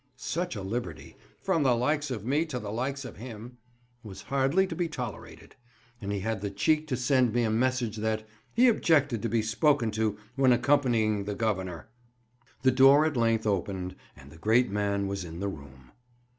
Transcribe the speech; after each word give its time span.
Such 0.17 0.55
a 0.55 0.63
liberty 0.63 1.15
"from 1.43 1.61
the 1.61 1.75
likes 1.75 2.09
of 2.09 2.25
me 2.25 2.43
to 2.47 2.57
the 2.57 2.71
likes 2.71 3.05
of 3.05 3.17
him" 3.17 3.59
was 4.01 4.23
hardly 4.23 4.65
to 4.65 4.75
be 4.75 4.87
tolerated; 4.87 5.55
and 6.01 6.11
he 6.11 6.21
had 6.21 6.41
the 6.41 6.49
cheek 6.49 6.87
to 6.87 6.97
send 6.97 7.31
me 7.33 7.43
a 7.43 7.51
message 7.51 7.97
that 7.97 8.27
"he 8.51 8.67
objected 8.67 9.21
to 9.21 9.29
be 9.29 9.43
spoken 9.43 9.91
to 9.91 10.17
when 10.35 10.53
accompanying 10.53 11.25
the 11.25 11.35
Governor." 11.35 11.87
The 12.63 12.71
door 12.71 13.05
at 13.05 13.15
length 13.15 13.45
opened, 13.45 13.95
and 14.17 14.31
the 14.31 14.39
great 14.39 14.71
man 14.71 15.05
was 15.05 15.23
in 15.23 15.39
the 15.39 15.47
room. 15.49 15.91